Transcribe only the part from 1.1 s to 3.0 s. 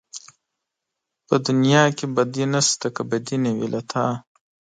په دنيا کې بدي نشته